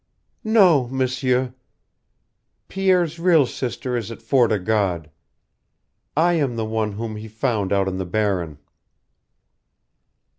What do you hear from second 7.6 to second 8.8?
out on the barren."